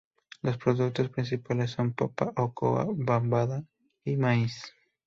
[0.41, 3.63] Los productos principales son papa, oca, cebada
[4.03, 4.73] y maíz.